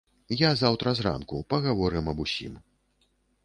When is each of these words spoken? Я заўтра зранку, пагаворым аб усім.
Я 0.37 0.49
заўтра 0.61 0.93
зранку, 1.01 1.43
пагаворым 1.53 2.11
аб 2.15 2.27
усім. 2.27 2.61